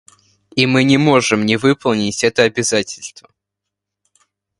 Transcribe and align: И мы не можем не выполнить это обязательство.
И 0.55 0.65
мы 0.65 0.83
не 0.83 0.97
можем 0.97 1.45
не 1.45 1.57
выполнить 1.57 2.23
это 2.23 2.41
обязательство. 2.41 3.29